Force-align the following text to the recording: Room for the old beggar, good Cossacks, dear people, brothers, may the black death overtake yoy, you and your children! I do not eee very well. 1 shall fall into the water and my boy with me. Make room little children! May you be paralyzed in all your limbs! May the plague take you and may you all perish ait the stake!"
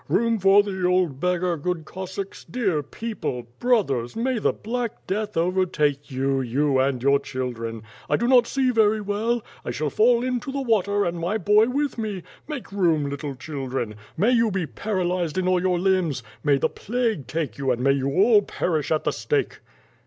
Room 0.07 0.39
for 0.39 0.63
the 0.63 0.83
old 0.87 1.19
beggar, 1.19 1.55
good 1.57 1.85
Cossacks, 1.85 2.43
dear 2.43 2.81
people, 2.81 3.43
brothers, 3.59 4.15
may 4.15 4.39
the 4.39 4.51
black 4.51 5.05
death 5.05 5.37
overtake 5.37 6.07
yoy, 6.09 6.41
you 6.49 6.79
and 6.79 7.03
your 7.03 7.19
children! 7.19 7.83
I 8.09 8.15
do 8.17 8.27
not 8.27 8.51
eee 8.57 8.71
very 8.71 8.99
well. 8.99 9.43
1 9.61 9.73
shall 9.73 9.91
fall 9.91 10.23
into 10.23 10.51
the 10.51 10.59
water 10.63 11.05
and 11.05 11.19
my 11.19 11.37
boy 11.37 11.67
with 11.69 11.99
me. 11.99 12.23
Make 12.47 12.71
room 12.71 13.11
little 13.11 13.35
children! 13.35 13.93
May 14.17 14.31
you 14.31 14.49
be 14.49 14.65
paralyzed 14.65 15.37
in 15.37 15.47
all 15.47 15.61
your 15.61 15.77
limbs! 15.77 16.23
May 16.43 16.57
the 16.57 16.67
plague 16.67 17.27
take 17.27 17.59
you 17.59 17.69
and 17.69 17.79
may 17.83 17.91
you 17.91 18.09
all 18.09 18.41
perish 18.41 18.91
ait 18.91 19.03
the 19.03 19.11
stake!" 19.11 19.59